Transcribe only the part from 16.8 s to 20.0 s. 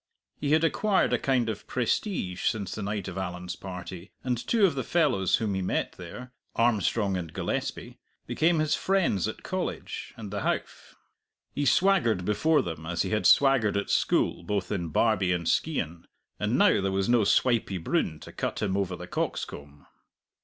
there was no Swipey Broon to cut him over the coxcomb.